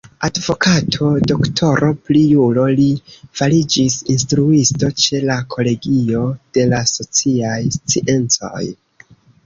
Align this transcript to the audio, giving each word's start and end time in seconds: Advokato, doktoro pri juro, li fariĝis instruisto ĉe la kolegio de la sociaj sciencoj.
Advokato, 0.27 1.09
doktoro 1.31 1.89
pri 2.07 2.23
juro, 2.31 2.63
li 2.79 2.87
fariĝis 3.41 3.99
instruisto 4.15 4.93
ĉe 5.05 5.23
la 5.29 5.39
kolegio 5.55 6.27
de 6.59 6.69
la 6.75 6.85
sociaj 6.97 7.59
sciencoj. 7.81 8.69